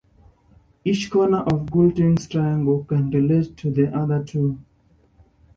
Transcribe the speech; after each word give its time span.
Each 0.83 1.11
corner 1.11 1.41
of 1.41 1.67
Galtung's 1.67 2.25
triangle 2.27 2.83
can 2.85 3.11
relate 3.11 3.55
to 3.57 3.69
the 3.69 3.95
other 3.95 4.23
two. 4.23 4.57